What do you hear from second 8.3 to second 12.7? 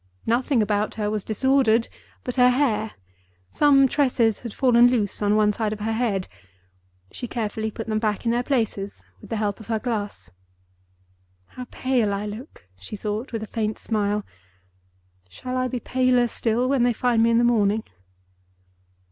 their places with the help of her glass. "How pale I look!"